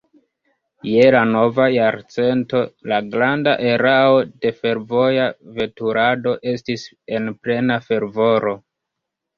Je 0.91 1.03
la 1.15 1.19
nova 1.33 1.67
jarcento, 1.75 2.61
la 2.93 2.99
granda 3.17 3.55
erao 3.75 4.17
de 4.31 4.55
fervoja 4.65 5.31
veturado 5.61 6.37
estis 6.57 6.91
en 7.21 7.35
plena 7.47 7.83
fervoro. 7.91 8.59